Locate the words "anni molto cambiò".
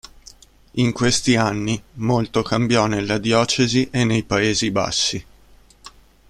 1.35-2.87